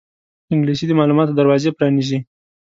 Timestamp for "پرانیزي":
1.77-2.19